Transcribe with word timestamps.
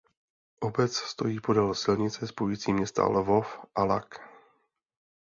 Obec 0.61 0.93
stojí 0.97 1.39
podél 1.39 1.73
silnice 1.75 2.27
spojující 2.27 2.73
města 2.73 3.05
Lvov 3.07 3.47
a 3.75 3.83
Luck. 3.83 4.19